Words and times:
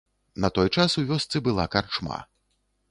На 0.45 0.49
той 0.55 0.71
час 0.77 0.97
у 1.03 1.03
вёсцы 1.11 1.43
была 1.49 1.71
карчма. 1.77 2.19